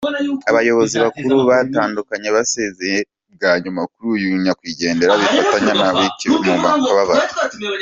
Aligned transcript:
Abayobozi 0.49 0.95
bakuru 1.03 1.33
batandukanye 1.49 2.29
basezeye 2.35 2.99
bwa 3.33 3.51
nyuma 3.63 3.81
kuri 3.91 4.07
uyu 4.15 4.27
nyakwigendera, 4.43 5.19
bifatanya 5.21 5.71
na 5.79 5.87
Kibaki 6.19 6.27
mu 6.53 6.73
kababaro. 6.83 7.25